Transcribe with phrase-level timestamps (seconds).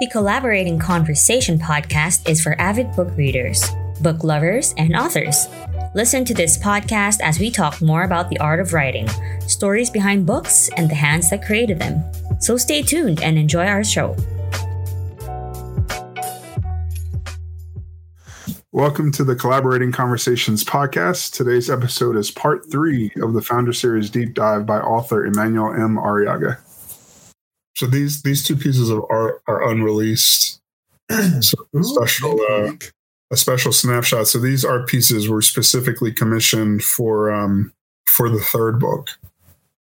[0.00, 3.70] The Collaborating Conversation podcast is for avid book readers,
[4.00, 5.46] book lovers, and authors.
[5.94, 9.08] Listen to this podcast as we talk more about the art of writing,
[9.46, 12.02] stories behind books, and the hands that created them.
[12.40, 14.16] So stay tuned and enjoy our show.
[18.72, 21.34] Welcome to the Collaborating Conversations podcast.
[21.34, 25.98] Today's episode is part three of the Foundra Series deep dive by author Emmanuel M.
[25.98, 26.58] Arriaga.
[27.84, 30.58] So these these two pieces of art are unreleased.
[31.40, 32.72] so a special uh,
[33.30, 34.26] a special snapshot.
[34.26, 37.74] So these art pieces were specifically commissioned for um,
[38.06, 39.08] for the third book,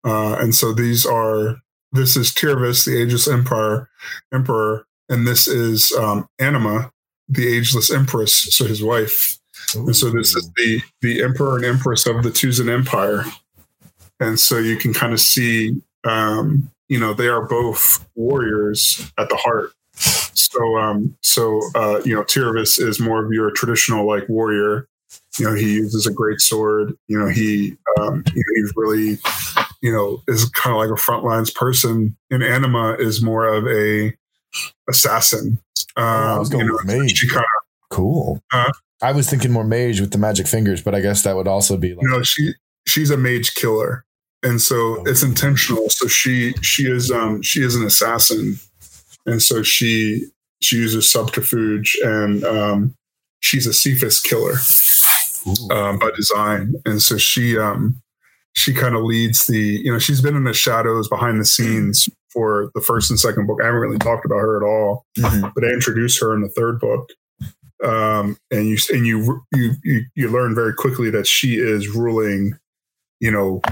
[0.02, 3.88] uh, and so these are this is Tyrvis, the Ageless Empire
[4.34, 6.91] Emperor, and this is um, Anima,
[7.28, 9.39] the Ageless Empress, so his wife.
[9.77, 9.87] Ooh.
[9.87, 13.23] And so this is the the Emperor and Empress of the Tuzan Empire,
[14.19, 19.28] and so you can kind of see, um, you know, they are both warriors at
[19.28, 19.72] the heart.
[19.94, 24.89] So, um, so uh, you know, Tyrvis is more of your traditional like warrior.
[25.39, 26.94] You know, he uses a great sword.
[27.08, 29.19] You know, he um, you know, he's really,
[29.83, 32.16] you know, is kind of like a front lines person.
[32.30, 34.14] And Anima is more of a
[34.89, 35.58] assassin.
[35.96, 37.17] Um, I was going you know, mage.
[37.17, 38.42] She kind of cool.
[38.52, 41.48] Uh, I was thinking more mage with the magic fingers, but I guess that would
[41.48, 42.02] also be like.
[42.02, 42.55] You No, she
[42.86, 44.05] she's a mage killer,
[44.43, 45.05] and so oh.
[45.07, 45.89] it's intentional.
[45.91, 48.57] So she she is um she is an assassin,
[49.27, 50.27] and so she
[50.61, 52.95] she uses subterfuge, and um
[53.41, 54.55] she's a Cephas killer
[55.70, 58.01] um, by design, and so she um
[58.55, 62.09] she kind of leads the you know she's been in the shadows behind the scenes
[62.33, 63.61] for the first and second book.
[63.63, 65.48] I haven't really talked about her at all, mm-hmm.
[65.55, 67.11] but I introduced her in the third book.
[67.85, 72.57] Um, and you and you, you you you learn very quickly that she is ruling,
[73.23, 73.62] you know,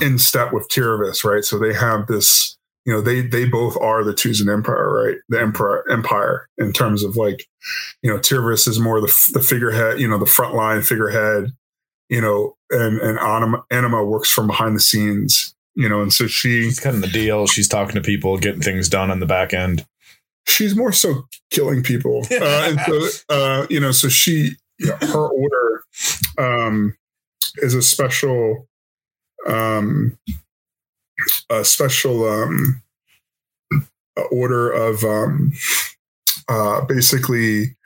[0.00, 1.42] in step with Tyrvis, right?
[1.42, 5.16] So they have this, you know, they they both are the Tuzan Empire, right?
[5.28, 7.44] The Emperor Empire in terms of like,
[8.02, 11.50] you know, Tyrvis is more the the figurehead, you know, the frontline figurehead,
[12.08, 16.26] you know, and and Anima, Anima works from behind the scenes you know, and so
[16.26, 17.46] she, she's cutting the deal.
[17.46, 19.86] She's talking to people, getting things done on the back end.
[20.48, 25.84] She's more so killing people, uh, and so uh, you know, so she, her order
[26.36, 26.96] um,
[27.58, 28.66] is a special,
[29.48, 30.18] um,
[31.50, 32.82] a special um,
[34.30, 35.52] order of um,
[36.48, 37.76] uh, basically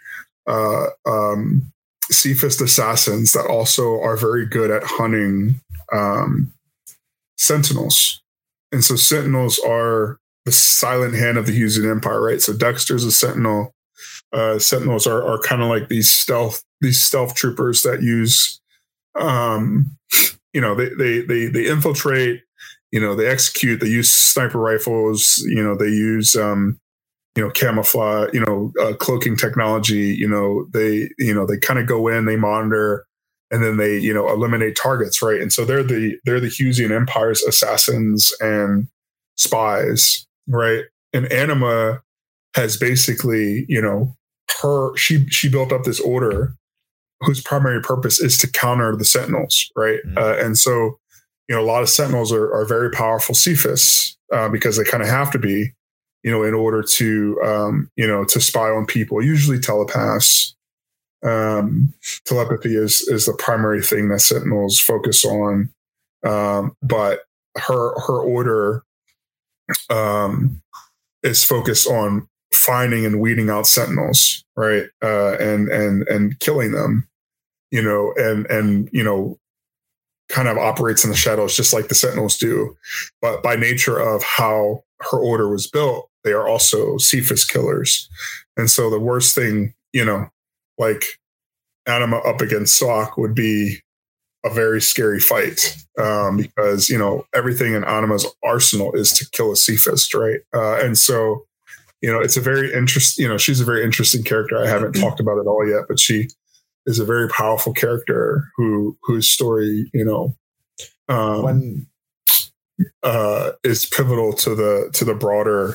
[0.46, 1.72] uh, um,
[2.10, 5.60] Cephas assassins that also are very good at hunting
[5.92, 6.52] um,
[7.36, 8.22] sentinels.
[8.70, 12.40] And so sentinels are the silent hand of the Husian Empire, right?
[12.40, 13.74] So Dexter's a sentinel.
[14.32, 18.60] Uh, sentinels are, are kind of like these stealth these stealth troopers that use
[19.14, 19.96] um
[20.52, 22.42] you know they they they they infiltrate
[22.90, 26.78] you know they execute they use sniper rifles you know they use um
[27.36, 31.78] you know camouflage you know uh, cloaking technology you know they you know they kind
[31.78, 33.06] of go in they monitor
[33.52, 35.40] and then they you know eliminate targets right?
[35.40, 38.88] And so they're the they're the Husian Empire's assassins and
[39.36, 40.84] spies right?
[41.12, 42.02] And Anima
[42.56, 44.16] has basically you know
[44.62, 46.56] her she she built up this order
[47.24, 50.00] whose primary purpose is to counter the Sentinels right?
[50.06, 50.18] Mm-hmm.
[50.18, 50.98] uh, and so
[51.48, 55.02] you know a lot of Sentinels are, are very powerful Cephas uh, because they kind
[55.02, 55.72] of have to be
[56.22, 60.54] you know in order to um, you know to spy on people usually telepaths.
[61.24, 61.94] Um,
[62.24, 65.72] telepathy is is the primary thing that Sentinels focus on,
[66.26, 67.20] um, but
[67.56, 68.82] her her order
[69.90, 70.60] um,
[71.22, 77.08] is focused on finding and weeding out Sentinels, right, uh, and and and killing them,
[77.72, 79.38] you know, and and you know,
[80.28, 82.76] kind of operates in the shadows just like the Sentinels do,
[83.20, 88.08] but by nature of how her order was built, they are also Cephas killers,
[88.56, 90.28] and so the worst thing, you know,
[90.78, 91.02] like
[91.86, 93.80] Anima up against Sock would be
[94.44, 99.52] a very scary fight um, because you know everything in Anima's arsenal is to kill
[99.52, 100.40] a Cephas, right?
[100.54, 101.46] Uh, and so
[102.00, 103.22] you know it's a very interesting.
[103.22, 104.62] You know she's a very interesting character.
[104.62, 106.28] I haven't talked about it all yet, but she
[106.86, 110.36] is a very powerful character who whose story you know
[111.08, 111.86] um, when
[113.02, 115.74] uh, is pivotal to the to the broader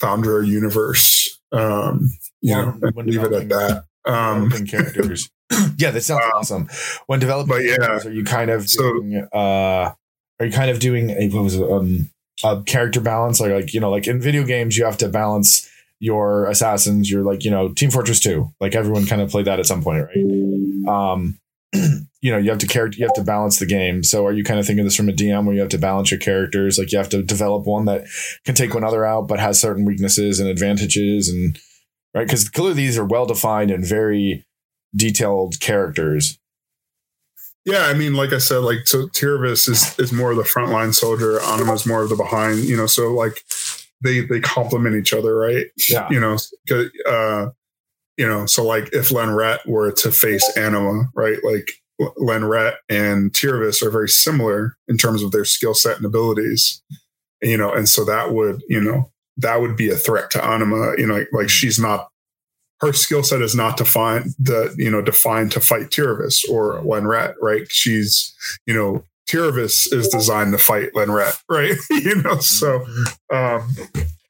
[0.00, 1.38] Foundra universe.
[1.52, 2.10] Um,
[2.40, 3.84] you know, leave it at that.
[4.06, 5.30] Um, characters.
[5.78, 6.68] yeah, that sounds um, awesome.
[7.06, 9.92] When developing, but yeah, are you kind of doing, so, uh,
[10.40, 12.10] are you kind of doing a what was it, um,
[12.42, 13.40] a character balance?
[13.40, 15.68] Like, like you know, like in video games, you have to balance
[16.04, 17.10] your assassins.
[17.10, 18.52] You're like you know, Team Fortress Two.
[18.60, 20.88] Like everyone kind of played that at some point, right?
[20.92, 21.38] Um,
[22.20, 24.44] you know you have to character you have to balance the game so are you
[24.44, 26.92] kind of thinking this from a dm where you have to balance your characters like
[26.92, 28.04] you have to develop one that
[28.44, 31.58] can take one other out but has certain weaknesses and advantages and
[32.14, 34.44] right because clearly these are well defined and very
[34.94, 36.38] detailed characters
[37.66, 40.92] yeah, I mean, like I said, like so Tiravis is is more of the frontline
[40.94, 43.42] soldier, Anima is more of the behind, you know, so like
[44.04, 45.66] they they complement each other, right?
[45.88, 46.08] Yeah.
[46.10, 46.36] You know,
[47.06, 47.48] uh
[48.16, 51.38] you know, so like if Lenret were to face Anima, right?
[51.42, 56.82] Like Lenret and Tiravis are very similar in terms of their skill set and abilities.
[57.42, 60.94] You know, and so that would, you know, that would be a threat to Anima.
[60.96, 62.08] You know, like, like she's not
[62.80, 67.34] her skill set is not defined the you know defined to fight Tiravis or Lenret,
[67.40, 67.66] right?
[67.70, 68.34] She's
[68.66, 71.76] you know Tiravis is designed to fight Lenret, right?
[71.90, 72.84] you know, so
[73.32, 73.74] um,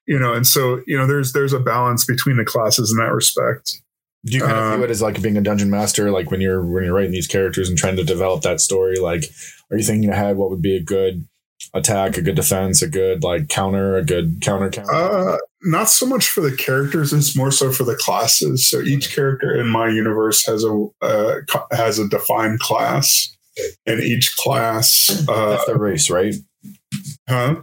[0.07, 3.13] you know, and so you know, there's there's a balance between the classes in that
[3.13, 3.81] respect.
[4.25, 6.41] Do you kind of um, view it as like being a dungeon master, like when
[6.41, 8.97] you're when you're writing these characters and trying to develop that story?
[8.97, 9.25] Like,
[9.71, 11.27] are you thinking ahead what would be a good
[11.75, 14.95] attack, a good defense, a good like counter, a good counter counter?
[14.95, 18.69] Uh, not so much for the characters; it's more so for the classes.
[18.69, 21.35] So each character in my universe has a uh,
[21.73, 23.35] has a defined class,
[23.87, 26.35] and each class uh, that's the race, right?
[27.29, 27.57] Huh?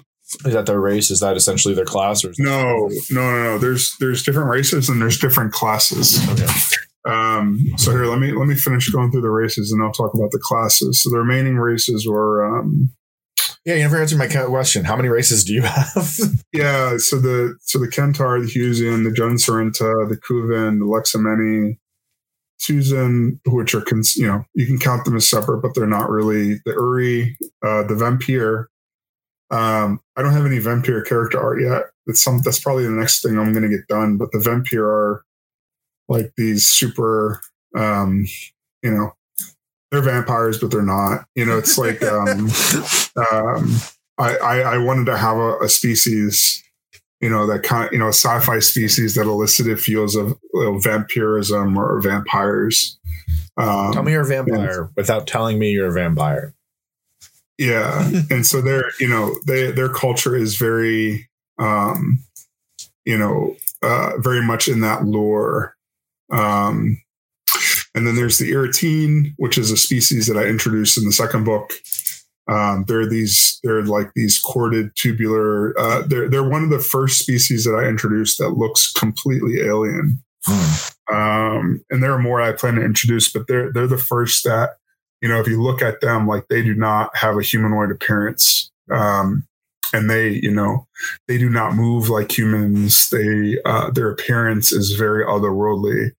[0.46, 1.12] Is that their race?
[1.12, 2.24] Is that essentially their class?
[2.24, 3.58] Or no, no, no, no.
[3.58, 6.26] There's there's different races and there's different classes.
[6.30, 6.48] Okay.
[7.04, 10.14] Um, so here, let me let me finish going through the races and I'll talk
[10.14, 11.04] about the classes.
[11.04, 12.92] So the remaining races were um,
[13.66, 14.86] yeah, you never answered my question.
[14.86, 16.18] How many races do you have?
[16.54, 21.78] yeah, so the so the Kentar, the Husian, the Jund Sorenta, the Kuven, the Lexameni,
[22.62, 26.10] Susan, which are cons- you know you can count them as separate, but they're not
[26.10, 27.36] really the Uri,
[27.66, 28.70] uh, the Vampire.
[29.50, 31.86] Um, I don't have any Vampire character art yet.
[32.06, 34.18] It's some that's probably the next thing I'm going to get done.
[34.18, 35.26] But the Vampire are
[36.08, 37.42] like these super,
[37.76, 38.28] um,
[38.84, 39.12] you know,
[39.92, 41.26] they're vampires, but they're not.
[41.36, 42.50] You know, it's like um,
[43.32, 43.76] um,
[44.20, 46.64] I, I, I wanted to have a, a, species,
[47.22, 50.80] you know, that kind of you know sci-fi species that elicited feels of you know,
[50.80, 52.98] vampirism or vampires.
[53.58, 56.54] Um, Tell me you're a vampire and, without telling me you're a vampire.
[57.58, 61.30] Yeah, and so their you know they their culture is very
[61.60, 62.24] um,
[63.06, 65.76] you know uh, very much in that lore.
[66.32, 67.02] Um,
[67.94, 71.44] and then there's the Iritine, which is a species that I introduced in the second
[71.44, 71.74] book.
[72.52, 75.80] Um, they're these, they're like these corded tubular.
[75.80, 80.22] Uh, they're they're one of the first species that I introduced that looks completely alien.
[80.46, 81.16] Hmm.
[81.16, 84.72] Um, and there are more I plan to introduce, but they're they're the first that
[85.22, 88.70] you know if you look at them, like they do not have a humanoid appearance.
[88.92, 89.48] Um,
[89.94, 90.88] and they you know
[91.28, 96.12] they do not move like humans they uh, their appearance is very otherworldly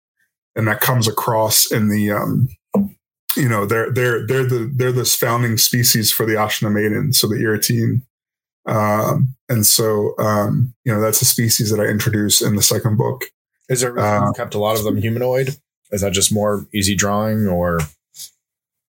[0.57, 2.49] and that comes across in the um,
[3.37, 7.27] you know they're they're they're the they're this founding species for the Ashna maiden, so
[7.27, 8.03] the Iritine.
[8.65, 12.97] Um, and so um, you know that's a species that I introduce in the second
[12.97, 13.25] book.
[13.69, 15.57] Is there uh, kept a lot of them humanoid?
[15.91, 17.81] Is that just more easy drawing or?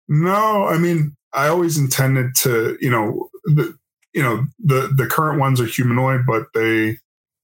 [0.08, 3.78] No, I mean I always intended to you know the
[4.14, 6.98] you know the the current ones are humanoid, but they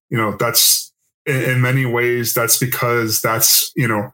[0.10, 0.88] you know that's
[1.28, 4.10] in, in many ways, that's because that's, you know,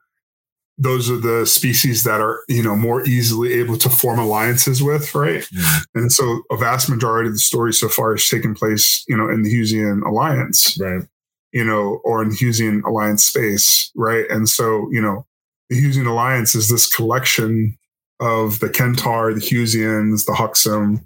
[0.78, 5.14] those are the species that are you know more easily able to form alliances with
[5.14, 5.44] right?
[5.44, 5.86] Mm.
[5.96, 9.30] and so a vast majority of the story so far has taken place you know
[9.30, 11.04] in the husian alliance right.
[11.52, 14.26] you know or in the husian alliance space right?
[14.30, 15.26] And so you know
[15.70, 17.78] the husian alliance is this collection
[18.20, 21.06] of the kentar the husians the huxum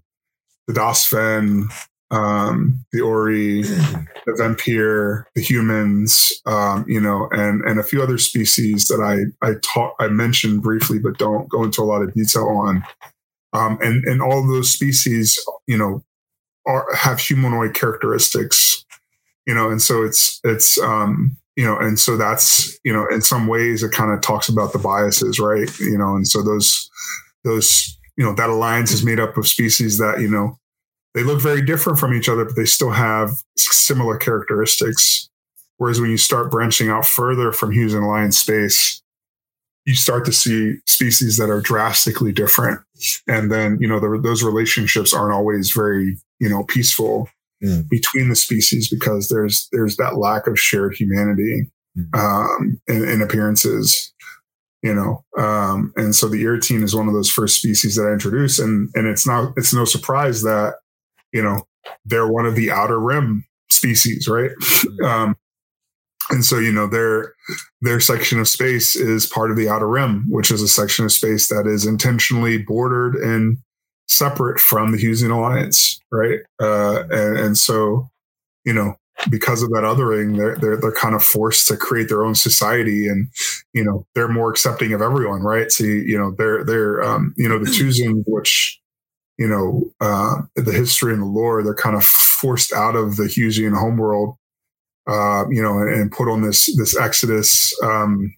[0.68, 1.72] the dasfen
[2.12, 8.18] um, the Ori, the Vampire, the humans, um, you know, and and a few other
[8.18, 12.14] species that I I taught I mentioned briefly, but don't go into a lot of
[12.14, 12.84] detail on.
[13.54, 15.38] Um, and and all those species,
[15.68, 16.04] you know,
[16.66, 18.86] are have humanoid characteristics,
[19.46, 23.22] you know, and so it's it's um, you know, and so that's you know, in
[23.22, 25.70] some ways, it kind of talks about the biases, right?
[25.80, 26.90] You know, and so those
[27.44, 30.58] those you know that alliance is made up of species that you know
[31.18, 35.28] they look very different from each other, but they still have similar characteristics.
[35.78, 39.02] Whereas when you start branching out further from Husian Alliance space,
[39.86, 42.82] you start to see species that are drastically different.
[43.28, 47.30] And then, you know, the, those relationships aren't always very, you know, peaceful
[47.64, 47.90] mm.
[47.90, 52.16] between the species because there's, there's that lack of shared humanity, mm.
[52.16, 54.14] um, in, in appearances
[54.84, 58.14] you know um, and so the Iritine is one of those first species that i
[58.14, 60.76] introduced and and it's not it's no surprise that
[61.32, 61.64] you know,
[62.06, 64.52] they're one of the outer rim species, right?
[64.62, 65.06] Mm-hmm.
[65.06, 65.36] Um,
[66.30, 67.34] and so you know their
[67.82, 71.12] their section of space is part of the outer rim which is a section of
[71.12, 73.58] space that is intentionally bordered and
[74.08, 78.10] separate from the Husian alliance right uh, and, and so
[78.66, 78.96] you know
[79.30, 83.08] because of that othering they're, they're they're kind of forced to create their own society
[83.08, 83.30] and
[83.74, 87.34] you know they're more accepting of everyone right so you, you know they're they're um,
[87.38, 88.80] you know the choosing, which
[89.38, 93.24] you know uh, the history and the lore they're kind of forced out of the
[93.24, 94.38] Husian homeworld
[95.08, 97.74] uh, you know, and, and, put on this this exodus.
[97.82, 98.34] Um,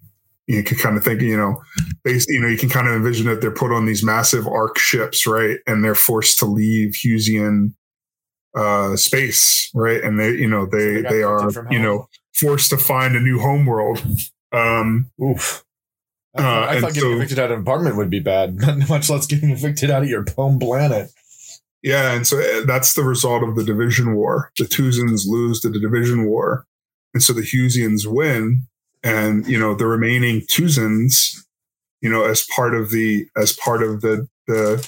[0.48, 1.62] you can kind of think, you know,
[2.04, 4.78] based, you know, you can kind of envision that they're put on these massive ark
[4.78, 7.74] ships, right, and they're forced to leave Husian
[8.56, 12.72] uh, space, right, and they, you know, they so they, they are, you know, forced
[12.72, 14.04] to find a new homeworld.
[14.52, 15.64] Um, Oof.
[16.36, 18.90] I, uh, I thought getting so, evicted out of an apartment would be bad, not
[18.90, 21.12] much less getting evicted out of your home planet.
[21.82, 24.52] Yeah, and so eh, that's the result of the division war.
[24.58, 26.66] The Tuzans lose to the division war,
[27.14, 28.68] and so the Husians win,
[29.04, 31.38] and you know the remaining Tuzans,
[32.02, 34.86] you know, as part of the as part of the the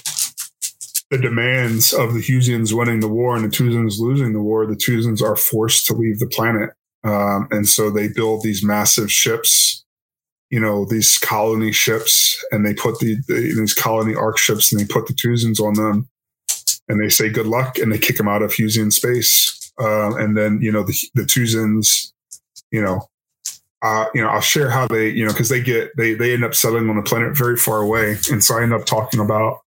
[1.10, 4.76] the demands of the Husians winning the war and the Tuzans losing the war, the
[4.76, 6.70] Tuzans are forced to leave the planet,
[7.04, 9.81] um, and so they build these massive ships
[10.52, 14.80] you know these colony ships and they put the, the, these colony ark ships and
[14.80, 16.08] they put the Tuzans on them
[16.88, 19.72] and they say good luck and they kick them out of Husian space.
[19.80, 22.12] Uh, and then you know the the Tuzans,
[22.70, 23.08] you know,
[23.80, 26.44] uh, you know, I'll share how they, you know, because they get they they end
[26.44, 29.60] up settling on a planet very far away, and so I end up talking about,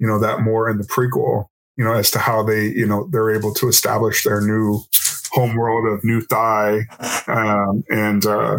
[0.00, 3.08] you know, that more in the prequel, you know, as to how they, you know,
[3.12, 4.80] they're able to establish their new
[5.30, 6.80] homeworld of New Thai,
[7.28, 8.58] um, and uh,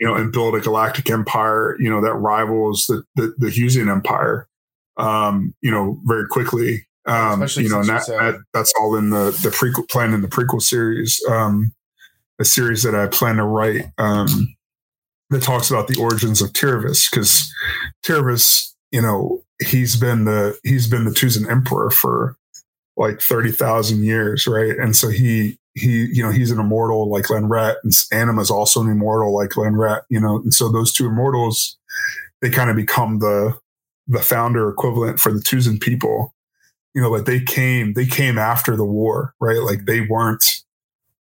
[0.00, 3.90] you know, and build a galactic empire, you know, that rivals the the, the Husian
[3.90, 4.48] empire,
[4.96, 6.86] um, you know, very quickly.
[7.06, 10.62] Um, you know, that, that, that's all in the the prequel plan in the prequel
[10.62, 11.72] series, um,
[12.38, 14.54] a series that I plan to write um,
[15.28, 17.52] that talks about the origins of Tiravis because
[18.04, 22.36] Tiravis, you know, he's been the he's been the Tuzan emperor for
[22.96, 24.78] like thirty thousand years, right?
[24.78, 28.50] And so he he you know he's an immortal like Len Lenret, and Anima is
[28.50, 31.78] also an immortal like Len Lenret, you know, and so those two immortals
[32.42, 33.58] they kind of become the
[34.08, 36.34] the founder equivalent for the Tuzan people
[36.94, 39.58] you know, like they came, they came after the war, right?
[39.58, 40.44] Like they weren't,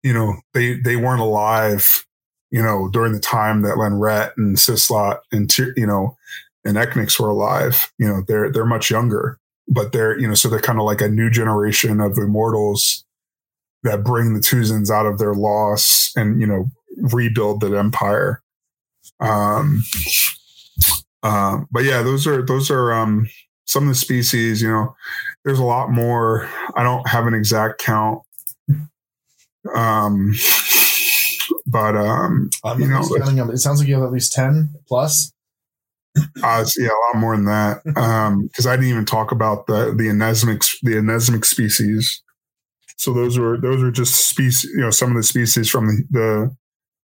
[0.03, 2.07] you know, they they weren't alive,
[2.51, 6.17] you know, during the time that Len Lenret and Sislot and you know
[6.65, 7.93] and Eknix were alive.
[7.99, 11.01] You know, they're they're much younger, but they're you know, so they're kind of like
[11.01, 13.05] a new generation of immortals
[13.83, 18.43] that bring the Tuzans out of their loss and you know rebuild that empire.
[19.21, 19.83] Um,
[21.23, 23.29] um, but yeah, those are those are um
[23.67, 24.63] some of the species.
[24.63, 24.97] You know,
[25.45, 26.49] there's a lot more.
[26.75, 28.23] I don't have an exact count.
[29.75, 30.35] Um,
[31.67, 35.33] but um, I'm you know, it sounds like you have at least ten plus.
[36.43, 37.83] Uh, yeah, a lot more than that.
[37.97, 42.23] Um, because I didn't even talk about the the anesmic the anesmic species.
[42.99, 44.71] So those were those are just species.
[44.71, 46.57] You know, some of the species from the the,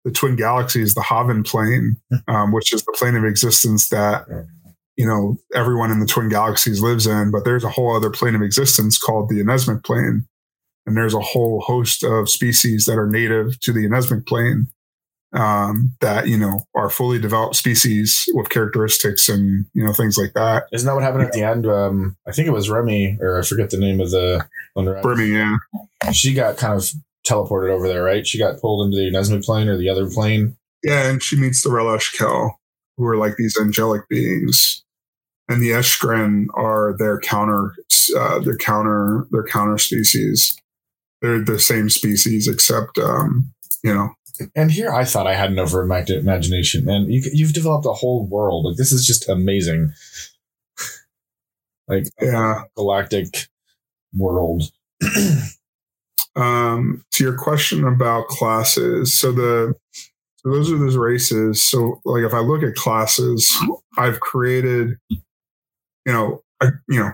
[0.04, 1.96] the twin galaxies, the Haven plane,
[2.28, 4.26] um, which is the plane of existence that
[4.96, 8.34] you know everyone in the twin galaxies lives in but there's a whole other plane
[8.34, 10.26] of existence called the anesmic plane
[10.86, 14.66] and there's a whole host of species that are native to the anesmic plane
[15.32, 20.34] um, that you know are fully developed species with characteristics and you know things like
[20.34, 20.64] that.
[20.72, 21.66] Isn't that what happened at the end?
[21.66, 24.46] Um, i think it was remy or i forget the name of the
[24.76, 25.56] remy yeah.
[26.12, 26.90] She got kind of
[27.26, 28.26] teleported over there right?
[28.26, 30.56] She got pulled into the anesmic plane or the other plane.
[30.82, 32.58] Yeah and she meets the Relesh Kel
[32.96, 34.84] who are like these angelic beings,
[35.48, 37.74] and the Eshgren are their counter,
[38.16, 40.56] uh, their counter, their counter species.
[41.20, 44.10] They're the same species, except um, you know.
[44.54, 48.26] And here, I thought I had an over imagination, and You, you've developed a whole
[48.26, 48.64] world.
[48.64, 49.92] Like this is just amazing.
[51.88, 53.48] like yeah, galactic
[54.14, 54.64] world.
[56.36, 59.74] um, to your question about classes, so the
[60.36, 61.62] so those are those races.
[61.62, 63.50] So like if I look at classes,
[63.96, 65.20] I've created, you
[66.06, 67.12] know, I, you know,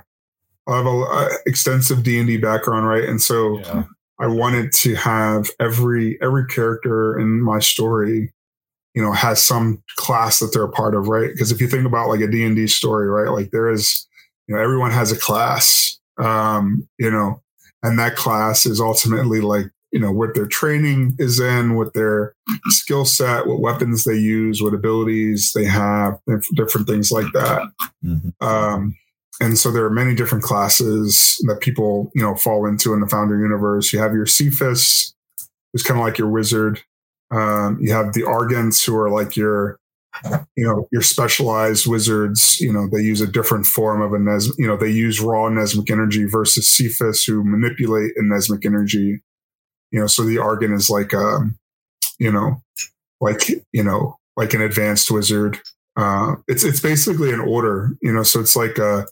[0.66, 3.04] I have a, a extensive D and D background, right?
[3.04, 3.84] And so yeah.
[4.20, 8.32] I wanted to have every every character in my story,
[8.94, 11.30] you know, has some class that they're a part of, right?
[11.32, 14.06] Because if you think about like a D and D story, right, like there is,
[14.46, 17.42] you know, everyone has a class, um, you know,
[17.82, 22.34] and that class is ultimately like you know what their training is in what their
[22.66, 26.18] skill set what weapons they use what abilities they have
[26.54, 27.62] different things like that
[28.04, 28.46] mm-hmm.
[28.46, 28.94] um,
[29.40, 33.06] and so there are many different classes that people you know fall into in the
[33.06, 35.14] Foundra universe you have your cephas
[35.72, 36.80] who's kind of like your wizard
[37.30, 39.78] Um, you have the Argents who are like your,
[40.56, 42.58] you know, your specialized wizards.
[42.60, 44.48] You know, they use a different form of a Nes.
[44.58, 49.20] You know, they use raw Nesmic energy versus Cephas who manipulate a Nesmic energy.
[49.92, 51.58] You know, so the Argent is like um,
[52.18, 52.62] you know,
[53.20, 55.60] like you know, like an advanced wizard.
[55.96, 57.92] Uh, it's it's basically an order.
[58.02, 59.06] You know, so it's like a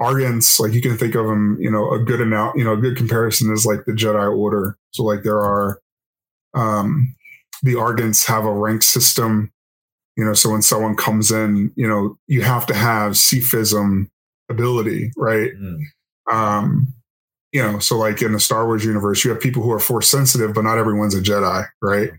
[0.00, 2.76] Argents, like you can think of them, you know, a good amount, you know, a
[2.76, 4.76] good comparison is like the Jedi Order.
[4.90, 5.80] So like there are,
[6.54, 7.14] um,
[7.62, 9.50] the Argents have a rank system,
[10.16, 14.08] you know, so when someone comes in, you know, you have to have Cephism
[14.50, 15.52] ability, right?
[15.52, 15.80] Mm.
[16.30, 16.94] Um,
[17.52, 20.08] you know, so like in the Star Wars universe, you have people who are force
[20.08, 22.10] sensitive, but not everyone's a Jedi, right?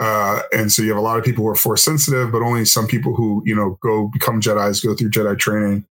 [0.00, 2.64] Uh, and so you have a lot of people who are force sensitive, but only
[2.64, 5.86] some people who, you know, go become Jedi's, go through Jedi training.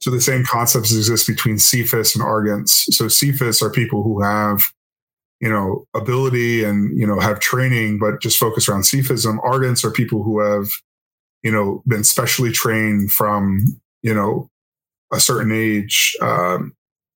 [0.00, 2.70] So the same concepts exist between Cephas and Argents.
[2.90, 4.62] So Cephas are people who have,
[5.40, 9.38] you know, ability and, you know, have training, but just focus around Cephism.
[9.44, 10.68] Argents are people who have,
[11.42, 13.64] you know, been specially trained from,
[14.02, 14.48] you know,
[15.12, 16.74] a certain age, um,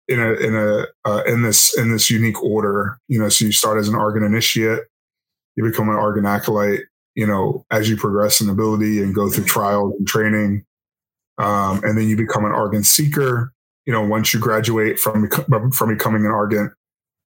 [0.08, 3.52] in a, in a, uh, in this, in this unique order, you know, so you
[3.52, 4.80] start as an Argent initiate,
[5.54, 6.80] you become an Argent acolyte,
[7.14, 10.64] you know, as you progress in ability and go through trials and training,
[11.38, 13.52] um, and then you become an Argent seeker.
[13.86, 15.30] You know, once you graduate from
[15.72, 16.72] from becoming an Argent,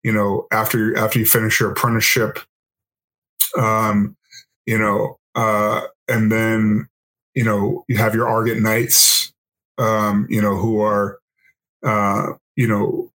[0.04, 2.40] you know, after after you finish your apprenticeship,
[3.58, 4.16] um,
[4.66, 6.88] you know, uh, and then
[7.34, 9.34] you know you have your Argent knights,
[9.78, 11.20] um, you know, who are,
[11.84, 13.12] uh, you know,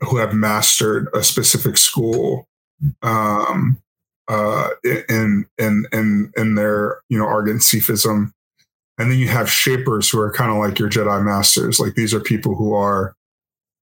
[0.00, 2.46] who have mastered a specific school,
[3.02, 3.80] um,
[4.28, 8.32] uh, in in in in their you know Argent Cephism,
[8.98, 11.78] and then you have shapers who are kind of like your Jedi masters.
[11.78, 13.14] Like these are people who are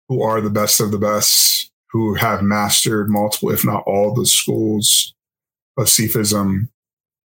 [0.08, 4.26] who are the best of the best, who have mastered multiple, if not all, the
[4.26, 5.14] schools
[5.78, 6.68] of Cephism,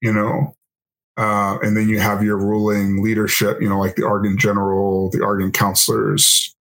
[0.01, 0.55] you know.
[1.17, 5.23] Uh, and then you have your ruling leadership, you know, like the Argent General, the
[5.23, 6.55] Argent Counselors,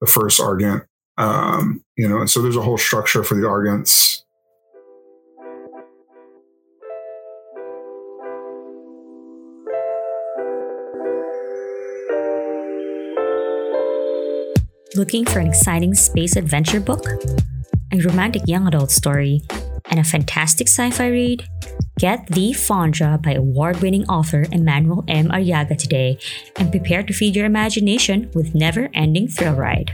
[0.00, 0.82] the first Argent,
[1.16, 4.22] um, you know, and so there's a whole structure for the Argents
[15.00, 17.06] Looking for an exciting space adventure book?
[17.90, 19.40] A romantic young adult story?
[19.86, 21.48] And a fantastic sci fi read?
[21.98, 25.28] Get The Foundra by award winning author Emmanuel M.
[25.28, 26.18] Arriaga today
[26.56, 29.90] and prepare to feed your imagination with never ending thrill ride.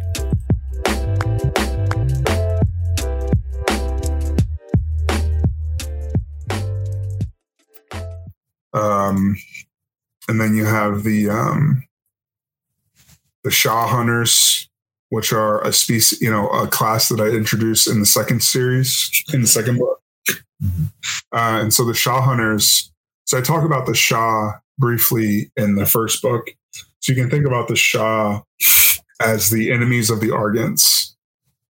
[8.73, 9.37] Um,
[10.27, 11.87] and then you have the um,
[13.45, 14.66] the Sha Hunters,
[15.11, 19.09] which are a species, you know, a class that I introduced in the second series,
[19.33, 20.01] in the second book.
[20.63, 20.85] Mm-hmm.
[21.33, 22.93] Uh, and so the Sha hunters,
[23.25, 26.47] so I talk about the Sha briefly in the first book.
[27.01, 28.41] So you can think about the Sha
[29.21, 31.15] as the enemies of the Argents.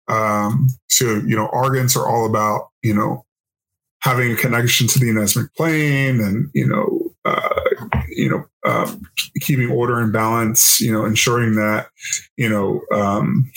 [0.07, 3.25] Um, so, you know, Argents are all about, you know,
[4.01, 7.04] having a connection to the Nesmic plane and, you know,
[8.15, 9.01] you know, um,
[9.41, 11.87] keeping order and balance, you know, ensuring that,
[12.37, 13.51] you know, um,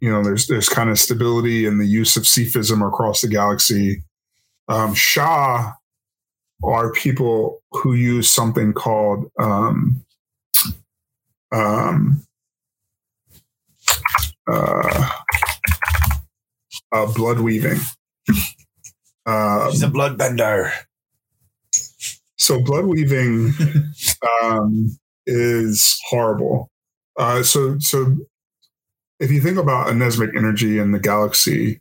[0.00, 4.02] you know, there's there's kind of stability in the use of Cephism across the galaxy.
[4.68, 5.72] Um, Sha
[6.62, 10.04] are people who use something called um,
[11.52, 12.22] um,
[14.50, 15.10] uh,
[16.92, 17.78] uh, blood weaving.
[19.26, 20.72] Uh, She's a bloodbender.
[22.50, 23.52] So blood weaving
[24.42, 26.68] um, is horrible.
[27.16, 28.16] Uh, so so
[29.20, 31.80] if you think about a Nesmic energy in the galaxy,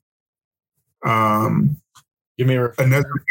[1.04, 1.82] um,
[2.38, 3.24] give me a, Nesmic.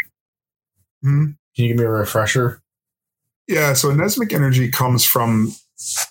[1.05, 1.25] Hmm?
[1.55, 2.61] Can you give me a refresher?
[3.47, 5.55] Yeah, so Nesmic energy comes from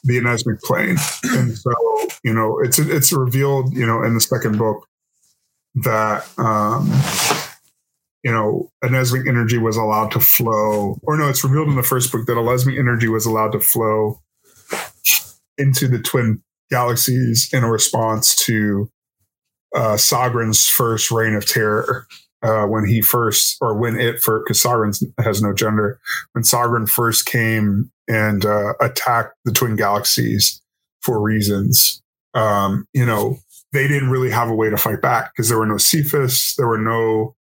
[0.05, 1.73] the Nesmic plane, and so
[2.23, 4.87] you know it's it's revealed you know in the second book
[5.75, 6.89] that um,
[8.23, 11.84] you know, a Nesmic energy was allowed to flow, or no, it's revealed in the
[11.84, 14.21] first book that a Nesmic energy was allowed to flow
[15.58, 18.89] into the twin galaxies in a response to
[19.75, 22.08] uh, Sagren's first reign of terror.
[22.43, 25.99] Uh, when he first, or when it first, because Sagren has no gender,
[26.34, 30.62] when Sagren first came and uh, attacked the twin galaxies
[31.01, 31.99] for reasons,
[32.36, 33.39] um, you know,
[33.73, 36.67] they didn't really have a way to fight back because there were no Cephas, there
[36.67, 37.36] were no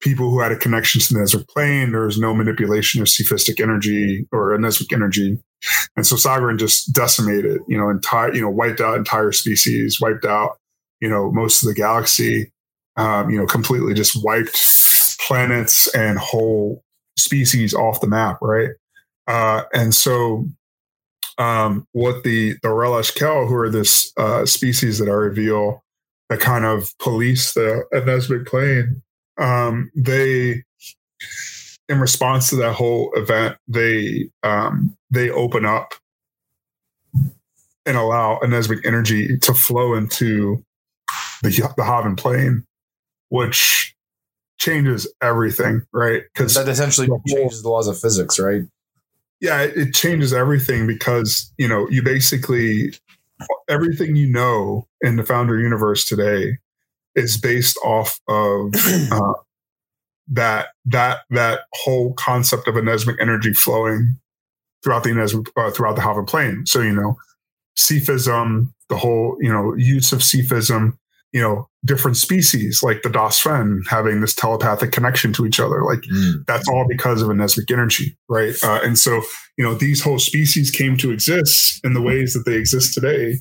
[0.00, 1.92] people who had a connection to the Nesmic plane.
[1.92, 5.38] There was no manipulation of Cephistic energy or a Nesmic energy.
[5.96, 10.24] And so Sagren just decimated, you know, entire, you know, wiped out entire species, wiped
[10.24, 10.58] out,
[11.00, 12.52] you know, most of the galaxy,
[12.96, 14.56] um, you know, completely just wiped
[15.26, 16.82] planets and whole
[17.18, 18.70] species off the map, right?
[19.26, 20.44] Uh, and so,
[21.38, 25.84] um, what the the Relesh Kel, who are this uh, species that I reveal
[26.30, 29.02] that kind of police the Anesmic plane,
[29.38, 30.64] um, they,
[31.88, 35.94] in response to that whole event, they um, they open up
[37.86, 40.62] and allow Anesmic energy to flow into
[41.42, 42.64] the the Haven plane,
[43.30, 43.94] which
[44.58, 46.22] changes everything, right?
[46.34, 48.62] Because that essentially changes the laws of physics, right?
[49.40, 52.92] Yeah, it, it changes everything because you know you basically
[53.68, 56.58] everything you know in the Foundra universe today
[57.18, 58.72] is based off of
[59.12, 59.32] uh,
[60.28, 64.18] that that that whole concept of anesmic energy flowing
[64.82, 66.66] throughout the anesmic, uh, throughout the Haven plane.
[66.66, 67.16] So you know,
[67.76, 70.96] Sifism, the whole you know use of Sifism,
[71.32, 75.82] you know different species like the Das Fen having this telepathic connection to each other.
[75.84, 76.44] Like mm.
[76.46, 78.54] that's all because of anesmic energy, right?
[78.62, 79.22] Uh, and so
[79.56, 83.38] you know these whole species came to exist in the ways that they exist today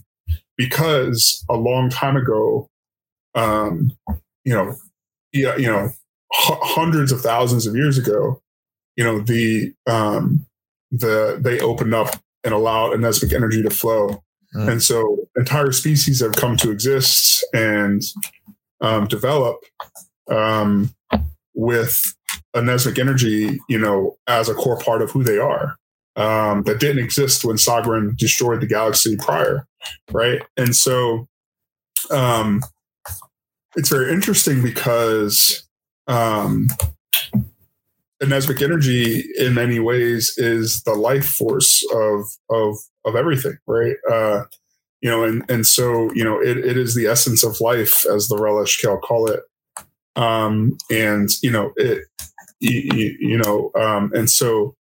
[0.58, 2.70] because a long time ago,
[3.38, 3.92] um,
[4.44, 4.76] you know,
[5.34, 8.42] yeah, you know, h- hundreds of thousands of years ago,
[8.96, 10.46] you know, the um,
[10.92, 14.24] the they opened up and allowed anesmic energy to flow
[14.56, 14.72] Mm.
[14.72, 18.02] And so entire species have come to exist and
[18.82, 19.58] um, develop
[20.30, 20.94] um,
[21.54, 22.02] with
[22.56, 25.78] anesmic energy, you know, as a core part of who they are.
[26.16, 29.68] Um, that didn't exist when Sagaran destroyed the galaxy prior,
[30.12, 30.42] right?
[30.58, 31.28] And so
[32.10, 32.64] um,
[33.78, 35.64] it's very interesting because
[36.08, 36.68] um,
[38.22, 43.96] anesmic energy, in many ways, is the life force of of of everything, right?
[44.12, 44.44] Uh,
[45.02, 48.28] you know, and and so you know, it, it is the essence of life, as
[48.28, 49.42] the Relesh Kel call it.
[50.16, 52.06] Um, and you know, it
[52.60, 54.76] you, you know, um, and so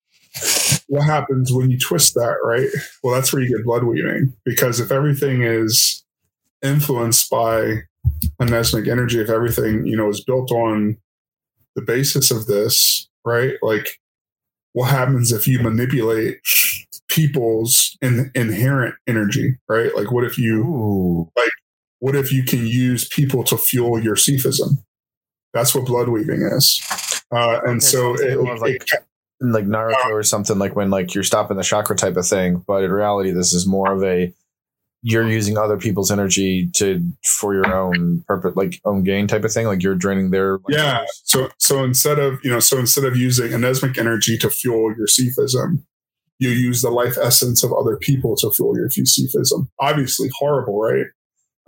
[0.87, 2.69] what happens when you twist that, right?
[3.03, 6.03] Well, that's where you get blood weaving because if everything is
[6.61, 7.83] influenced by
[8.39, 10.97] anesmic energy, if everything you know is built on
[11.75, 13.55] the basis of this, right?
[13.61, 13.99] Like,
[14.73, 16.39] what happens if you manipulate
[17.09, 19.95] people's in, inherent energy, right?
[19.95, 21.31] Like, what if you Ooh.
[21.35, 21.51] like,
[21.99, 24.83] what if you can use people to fuel your Sifism?
[25.53, 26.81] That's what blood weaving is,
[27.31, 29.05] uh, and okay, so it, like, it,
[29.39, 32.63] like Naruto uh, or something like when like you're stopping the chakra type of thing,
[32.67, 34.33] but in reality, this is more of a
[35.07, 39.51] you're using other people's energy to for your own purpose like own gain type of
[39.51, 43.05] thing like you're draining their like, yeah so so instead of you know so instead
[43.05, 45.83] of using anesmic energy to fuel your Sifism
[46.39, 49.69] you use the life essence of other people to fuel your Sifism.
[49.79, 51.05] Obviously, horrible, right?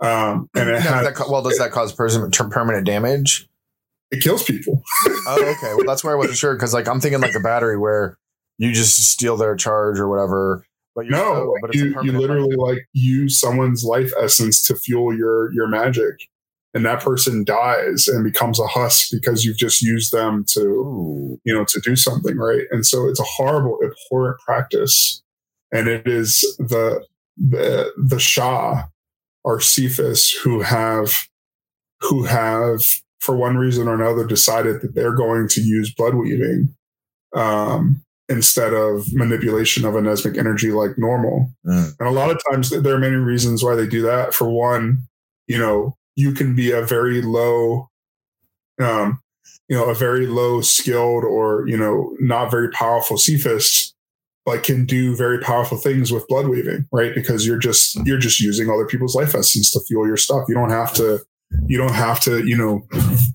[0.00, 3.48] Um, and it has, that, well, does that cause permanent damage?
[4.10, 4.82] It kills people.
[5.26, 5.74] oh, okay.
[5.74, 8.18] Well, that's where I wasn't sure because, like, I'm thinking like a battery where
[8.58, 10.64] you just steal their charge or whatever.
[10.98, 15.68] But no, but you, you literally like use someone's life essence to fuel your your
[15.68, 16.16] magic.
[16.74, 21.40] And that person dies and becomes a husk because you've just used them to Ooh.
[21.44, 22.64] you know to do something right?
[22.72, 25.22] And so it's a horrible abhorrent practice.
[25.72, 27.06] And it is the
[27.36, 28.84] the the shah
[29.44, 31.28] or Cephas who have
[32.00, 32.80] who have
[33.20, 36.74] for one reason or another decided that they're going to use blood weaving
[37.34, 41.50] um, instead of manipulation of anesmic energy like normal.
[41.66, 41.94] Mm.
[41.98, 44.34] And a lot of times there are many reasons why they do that.
[44.34, 45.08] For one,
[45.46, 47.88] you know, you can be a very low,
[48.80, 49.20] um,
[49.68, 53.94] you know, a very low skilled or, you know, not very powerful Cephist,
[54.44, 57.14] but can do very powerful things with blood weaving, right?
[57.14, 60.44] Because you're just, you're just using other people's life essence to fuel your stuff.
[60.48, 61.20] You don't have to,
[61.66, 62.86] you don't have to, you know,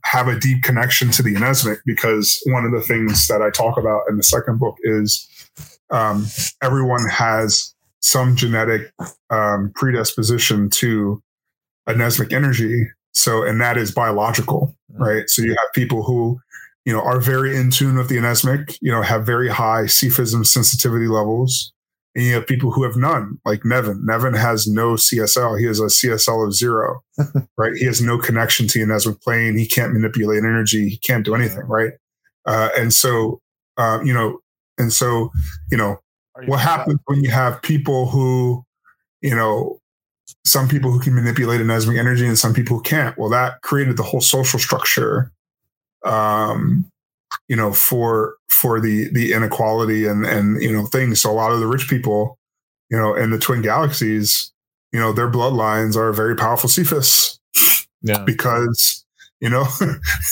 [0.03, 3.77] have a deep connection to the anesmic because one of the things that I talk
[3.77, 5.27] about in the second book is
[5.89, 6.25] um,
[6.61, 8.91] everyone has some genetic
[9.29, 11.21] um, predisposition to
[11.87, 12.87] anesmic energy.
[13.13, 15.03] So, and that is biological, mm-hmm.
[15.03, 15.29] right?
[15.29, 16.39] So you have people who,
[16.85, 20.45] you know, are very in tune with the anesmic, you know, have very high Sifism
[20.45, 21.72] sensitivity levels.
[22.15, 24.05] And you have people who have none, like Nevin.
[24.05, 25.59] Nevin has no CSL.
[25.59, 27.01] He has a CSL of zero,
[27.57, 27.73] right?
[27.75, 29.57] He has no connection to the anesmic plane.
[29.57, 30.89] He can't manipulate energy.
[30.89, 31.93] He can't do anything, right?
[32.45, 33.41] Uh, and so,
[33.77, 34.39] uh, you know,
[34.77, 35.31] and so,
[35.71, 35.97] you know,
[36.45, 38.63] what happens when you have people who,
[39.21, 39.79] you know,
[40.45, 43.17] some people who can manipulate anesmic energy and some people who can't.
[43.17, 45.31] Well, that created the whole social structure,
[46.05, 46.85] um,
[47.47, 51.21] you know, for for the the inequality and and you know things.
[51.21, 52.37] So a lot of the rich people,
[52.89, 54.51] you know, in the twin galaxies,
[54.91, 57.39] you know, their bloodlines are very powerful Cephas.
[58.01, 58.23] Yeah.
[58.23, 59.05] Because
[59.39, 59.63] you know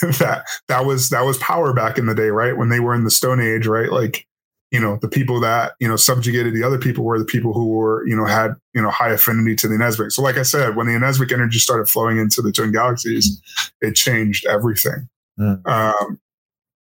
[0.01, 3.03] that that was that was power back in the day right when they were in
[3.03, 4.25] the stone age right like
[4.71, 7.67] you know the people that you know subjugated the other people were the people who
[7.67, 10.11] were you know had you know high affinity to the Anesmic.
[10.11, 13.41] So like I said, when the Anesmic energy started flowing into the twin galaxies,
[13.81, 15.09] it changed everything.
[15.37, 15.67] Mm.
[15.67, 16.19] Um,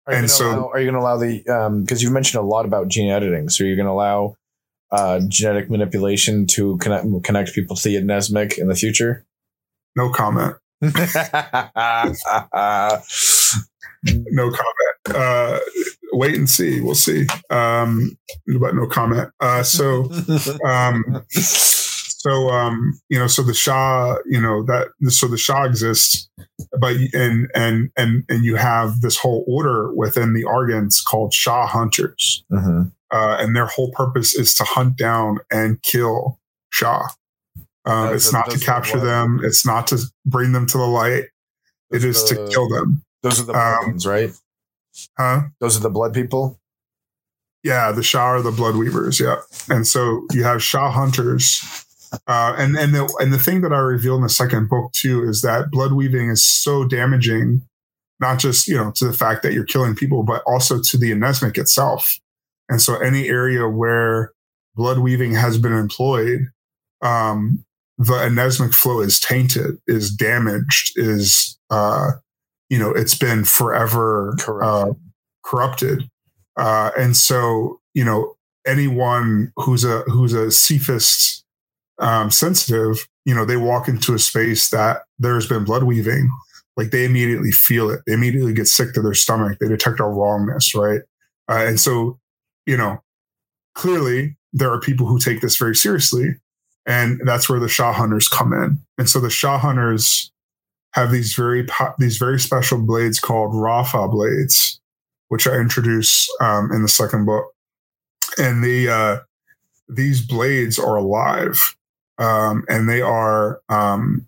[0.07, 1.39] and so, allow, are you going to allow the
[1.85, 3.49] because um, you mentioned a lot about gene editing?
[3.49, 4.37] So you're going to allow
[4.91, 9.25] uh, genetic manipulation to connect connect people to the Anesmic in the future?
[9.97, 10.57] No comment.
[10.83, 10.91] no
[14.51, 15.15] comment.
[15.15, 15.59] Uh,
[16.13, 16.81] wait and see.
[16.81, 17.27] We'll see.
[17.51, 18.17] Um,
[18.59, 19.31] but no comment.
[19.41, 20.11] Uh, so,
[20.65, 21.23] um,
[22.21, 26.29] so um, you know, so the Shah, you know that so the Shah exists,
[26.79, 31.67] but and and and and you have this whole order within the Argents called Shah
[31.67, 32.89] hunters, mm-hmm.
[33.11, 37.09] uh, and their whole purpose is to hunt down and kill Shah.
[37.87, 39.41] Um, it's not to capture them.
[39.43, 41.25] It's not to bring them to the light.
[41.91, 43.03] Those it is the, to kill them.
[43.23, 44.31] Those are the um, right?
[45.17, 45.45] Huh?
[45.59, 46.61] Those are the blood people?
[47.65, 49.19] Yeah, the Shah are the blood weavers.
[49.19, 49.37] Yeah.
[49.71, 51.87] And so you have Shah hunters.
[52.27, 55.23] Uh, and and the and the thing that I reveal in the second book too
[55.23, 57.63] is that blood weaving is so damaging,
[58.19, 61.13] not just you know to the fact that you're killing people, but also to the
[61.13, 62.19] anesmic itself.
[62.69, 64.33] And so any area where
[64.75, 66.49] blood weaving has been employed,
[67.03, 67.65] um,
[67.99, 72.13] the anesmic flow is tainted, is damaged, is uh,
[72.71, 74.93] you know it's been forever uh,
[75.45, 76.09] corrupted
[76.57, 78.35] uh, and so you know
[78.67, 81.40] anyone who's a who's a cephist
[82.01, 86.31] um, sensitive you know they walk into a space that there's been blood weaving
[86.77, 88.01] like they immediately feel it.
[88.07, 89.59] They immediately get sick to their stomach.
[89.59, 91.01] They detect a wrongness right?
[91.49, 92.19] Uh, and so
[92.67, 93.03] you know
[93.75, 96.35] clearly there are people who take this very seriously
[96.87, 98.81] and that's where the Shah hunters come in.
[98.99, 100.33] And so the Shah hunters
[100.95, 101.67] have these very
[101.99, 104.81] these very special blades called Rafa blades,
[105.29, 107.53] which I introduce um, in the second book.
[108.39, 109.17] And the uh,
[109.89, 111.77] these blades are alive,
[112.21, 113.61] um, and they are.
[113.69, 114.27] Um,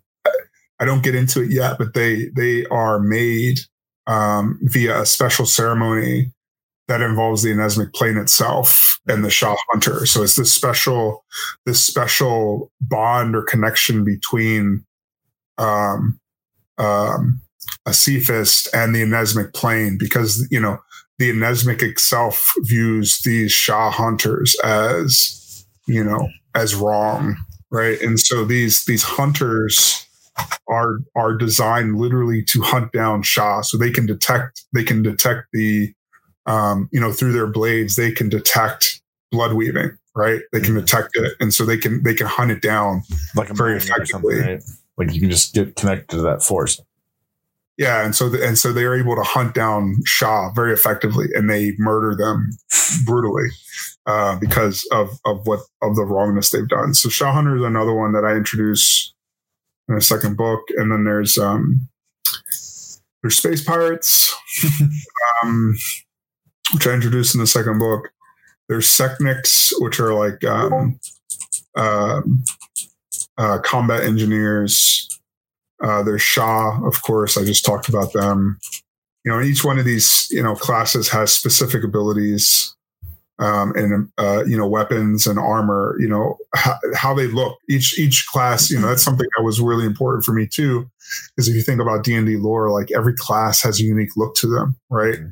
[0.79, 3.59] I don't get into it yet, but they they are made
[4.07, 6.31] um, via a special ceremony
[6.89, 10.05] that involves the anesmic plane itself and the Sha hunter.
[10.05, 11.23] So it's this special
[11.65, 14.83] this special bond or connection between
[15.57, 16.19] um,
[16.77, 17.41] um,
[17.85, 20.77] a Cephist and the Anesmic plane because, you know,
[21.19, 27.35] the Anesmic itself views these Sha hunters as, you know, as wrong,
[27.73, 27.99] right?
[28.01, 30.07] And so these these hunters
[30.69, 35.47] are are designed literally to hunt down Sha, so they can detect they can detect
[35.51, 35.93] the,
[36.45, 40.41] um, you know, through their blades they can detect blood weaving, right?
[40.53, 40.85] They can mm-hmm.
[40.85, 43.01] detect it, and so they can they can hunt it down
[43.35, 44.39] like very effectively.
[44.39, 44.63] Right?
[44.95, 46.79] Like you can just get connected to that force.
[47.77, 51.49] Yeah, and so the, and so they're able to hunt down Sha very effectively, and
[51.49, 52.51] they murder them
[53.03, 53.49] brutally
[54.05, 56.93] uh, because of of what of the wrongness they've done.
[56.93, 59.13] So Sha Hunter is another one that I introduce
[59.89, 61.89] in a second book, and then there's um,
[63.21, 64.33] there's space pirates,
[65.43, 65.75] um,
[66.73, 68.11] which I introduced in the second book.
[68.69, 70.99] There's Sekniks, which are like um,
[71.75, 72.43] um
[73.37, 75.07] uh, combat engineers.
[75.83, 77.37] Uh, there's Sha, of course.
[77.37, 78.57] I just talked about them.
[79.25, 82.73] You know, each one of these you know classes has specific abilities
[83.39, 85.97] um, and uh, you know weapons and armor.
[85.99, 87.57] You know how, how, they look.
[87.69, 88.69] Each each class.
[88.69, 90.89] You know that's something that was really important for me too.
[91.35, 94.15] Because if you think about D and D lore, like every class has a unique
[94.15, 95.15] look to them, right?
[95.15, 95.29] Mm-hmm.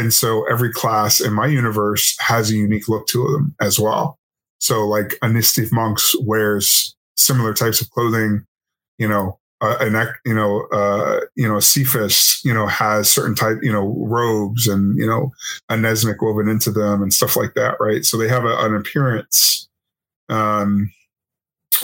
[0.00, 4.18] And so every class in my universe has a unique look to them as well.
[4.58, 8.44] So like a Nistif monks wears similar types of clothing.
[8.98, 13.58] You know, uh, an you know uh, you know Cephas you know has certain type
[13.62, 15.32] you know robes and you know
[15.68, 18.04] a Nesmic woven into them and stuff like that, right?
[18.04, 19.68] So they have a, an appearance.
[20.28, 20.92] Um,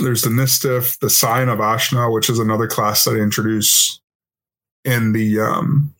[0.00, 4.00] there's the Nistif, the sign of Ashna, which is another class that I introduce
[4.84, 5.94] in the um,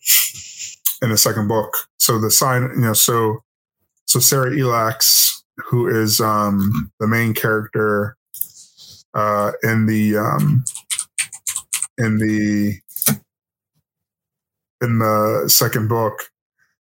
[1.01, 1.71] in the second book.
[1.97, 3.43] So the sign, you know, so
[4.05, 8.15] so Sarah Elax, who is um, the main character,
[9.13, 10.63] uh, in the um,
[11.97, 12.79] in the
[14.81, 16.31] in the second book,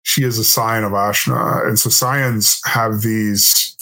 [0.04, 3.76] she is a scion of Ashna, and so scions have these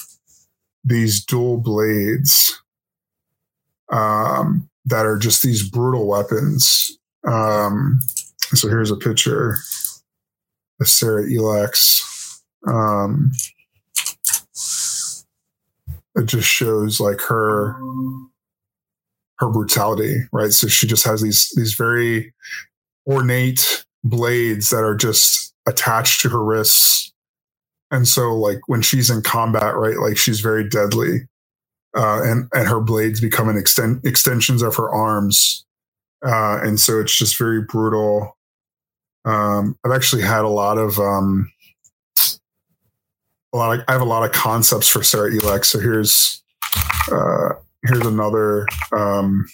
[0.84, 2.62] these dual blades
[3.92, 6.98] um, that are just these brutal weapons.
[7.26, 8.00] Um,
[8.54, 9.58] so here's a picture
[10.80, 12.42] of Sarah Elax.
[12.68, 13.32] Um,
[16.16, 17.76] it just shows like her
[19.40, 20.52] her brutality, right?
[20.52, 22.34] So she just has these these very
[23.08, 27.12] ornate blades that are just attached to her wrists.
[27.92, 31.28] And so like when she's in combat, right, like she's very deadly.
[31.98, 35.66] Uh, and and her blades become an extent extensions of her arms.
[36.24, 38.38] Uh, and so it's just very brutal.
[39.26, 41.52] Um, I've actually had a lot of um,
[43.54, 45.66] a lot of, I have a lot of concepts for Sarah Elax.
[45.66, 46.44] So here's
[47.12, 49.46] uh, here's another um,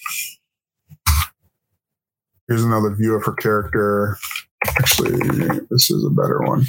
[2.47, 4.17] here's another view of her character.
[4.79, 5.17] Actually,
[5.69, 6.65] this is a better one.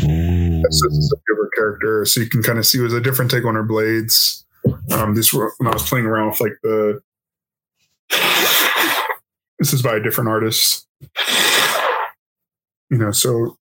[0.00, 2.92] This is a view of her character, so you can kind of see it was
[2.92, 4.44] a different take on her blades.
[4.92, 7.00] Um, this when I was playing around with like the.
[9.58, 10.86] This is by a different artist.
[12.90, 13.56] You know, so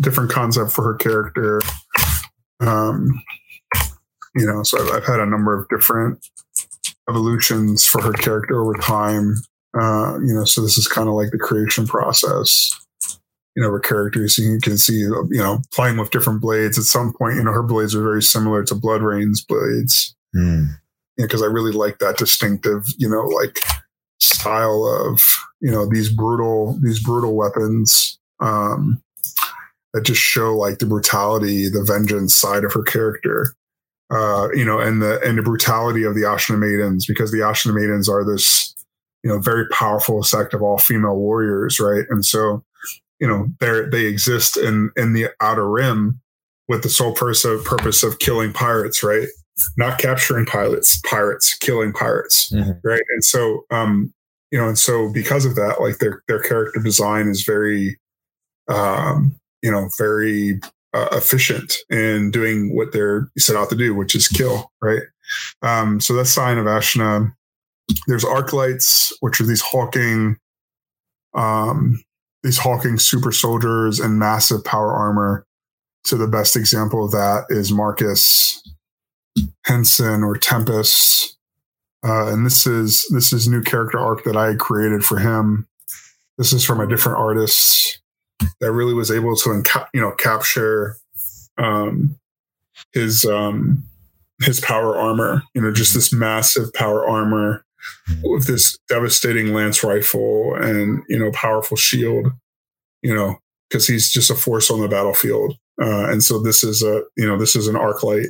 [0.00, 1.60] different concept for her character.
[2.60, 3.22] Um,
[4.34, 6.24] you know, so I've, I've, had a number of different
[7.08, 9.34] evolutions for her character over time.
[9.74, 12.70] Uh, you know, so this is kind of like the creation process.
[13.56, 16.78] You know, her characters you can see, you know, playing with different blades.
[16.78, 20.14] At some point, you know, her blades are very similar to Blood Rain's blades.
[20.34, 20.66] Mm.
[21.16, 23.58] You know, because I really like that distinctive, you know, like
[24.20, 25.20] style of
[25.60, 28.18] you know these brutal these brutal weapons.
[28.40, 29.02] Um,
[29.92, 33.54] that just show like the brutality, the vengeance side of her character.
[34.10, 37.72] Uh, you know, and the and the brutality of the Ashina Maidens, because the Ashina
[37.72, 38.74] Maidens are this,
[39.22, 42.04] you know, very powerful sect of all female warriors, right?
[42.10, 42.64] And so,
[43.20, 46.20] you know, they they exist in in the outer rim
[46.68, 49.28] with the sole purpose of, purpose of killing pirates, right?
[49.76, 52.72] Not capturing pilots, pirates, killing pirates, mm-hmm.
[52.82, 53.02] right?
[53.10, 54.12] And so, um,
[54.50, 58.00] you know, and so because of that, like their their character design is very,
[58.68, 60.60] um, you know, very
[60.92, 65.02] uh, efficient in doing what they're set out to do, which is kill, right?
[65.62, 67.32] Um, so that's sign of Ashina.
[68.06, 70.36] There's arc lights, which are these hawking,
[71.34, 72.02] um,
[72.42, 75.46] these hawking super soldiers and massive power armor.
[76.04, 78.62] So the best example of that is Marcus
[79.64, 81.36] Henson or Tempest.
[82.02, 85.68] Uh, and this is this is new character arc that I created for him.
[86.38, 87.99] This is from a different artist
[88.60, 90.96] that really was able to you know capture
[91.58, 92.16] um,
[92.92, 93.84] his um,
[94.42, 95.42] his power armor.
[95.54, 97.64] You know, just this massive power armor
[98.22, 102.32] with this devastating lance rifle and you know powerful shield.
[103.02, 105.56] You know, because he's just a force on the battlefield.
[105.80, 108.28] Uh, and so this is a you know this is an arc light.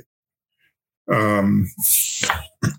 [1.10, 1.68] Um,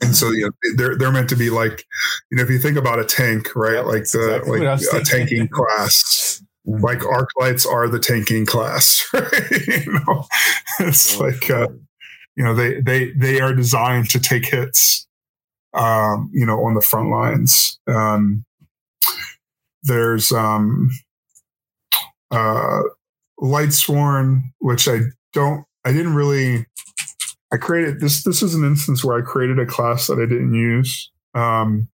[0.02, 1.86] and so you know, they're they're meant to be like
[2.30, 5.48] you know if you think about a tank right like the exactly like a tanking
[5.50, 6.42] class.
[6.66, 9.68] Like arc lights are the tanking class, right?
[9.68, 10.26] you know,
[10.80, 11.68] it's like uh,
[12.36, 15.08] you know they they they are designed to take hits,
[15.74, 17.80] um, you know, on the front lines.
[17.88, 18.46] Um,
[19.84, 20.92] there's um,
[22.30, 22.82] uh,
[23.40, 25.00] Lightsworn, which I
[25.34, 26.66] don't, I didn't really.
[27.54, 28.24] I created this.
[28.24, 31.90] This is an instance where I created a class that I didn't use, um,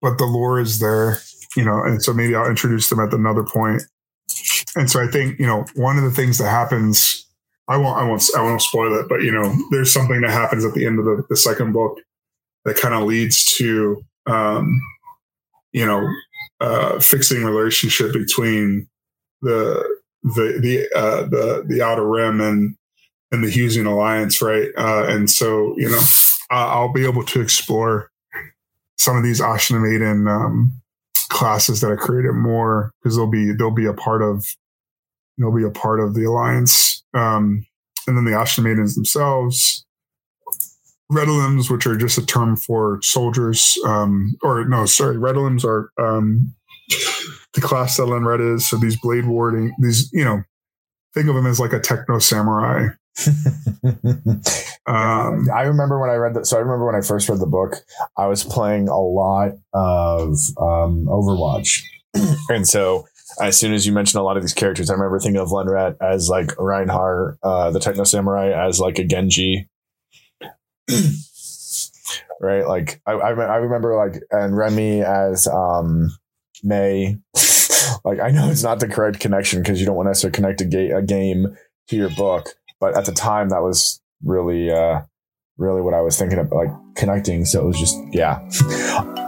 [0.00, 1.18] but the lore is there,
[1.56, 3.82] you know, and so maybe I'll introduce them at another point.
[4.76, 7.26] And so I think, you know, one of the things that happens,
[7.68, 10.64] I won't, I won't, I won't spoil it, but you know, there's something that happens
[10.64, 11.98] at the end of the, the second book
[12.64, 14.80] that kind of leads to, um,
[15.72, 16.06] you know,
[16.60, 18.88] uh, fixing relationship between
[19.42, 19.84] the,
[20.22, 22.76] the, the, uh, the, the outer rim and,
[23.30, 24.40] and the Husian alliance.
[24.42, 24.68] Right.
[24.76, 26.02] Uh, and so, you know,
[26.50, 28.10] I'll be able to explore
[28.98, 30.80] some of these Ashina Maiden, um,
[31.30, 34.46] classes that I created more because they'll be they'll be a part of
[35.38, 37.02] they'll be a part of the alliance.
[37.14, 37.66] Um,
[38.06, 39.84] and then the Ashina Maidens themselves,
[41.10, 46.54] Redolims, which are just a term for soldiers, um, or no, sorry, Redolims are um,
[47.54, 48.66] the class that Len Red is.
[48.68, 50.42] So these blade warding, these you know,
[51.14, 52.88] think of them as like a techno samurai
[54.86, 56.46] um, I remember when I read that.
[56.46, 57.76] So I remember when I first read the book,
[58.18, 61.80] I was playing a lot of um, Overwatch,
[62.48, 63.06] and so
[63.40, 65.96] as soon as you mentioned a lot of these characters, I remember thinking of Lenret
[66.00, 69.68] as like Reinhardt, uh, the Techno Samurai as like a Genji.
[72.40, 76.10] right, like I, I, I remember like and Remy as um,
[76.62, 77.18] Mei.
[78.04, 80.64] like I know it's not the correct connection because you don't want to connect a,
[80.64, 81.56] ga- a game
[81.88, 85.00] to your book, but at the time that was really uh
[85.56, 87.44] really what I was thinking of like connecting.
[87.44, 88.40] So it was just yeah.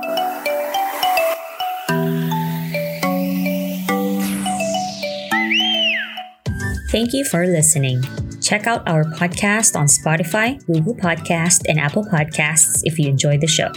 [6.96, 8.02] Thank you for listening.
[8.40, 13.46] Check out our podcast on Spotify, Google Podcast, and Apple Podcasts if you enjoy the
[13.46, 13.70] show.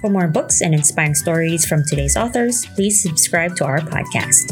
[0.00, 4.50] For more books and inspiring stories from today's authors, please subscribe to our podcast.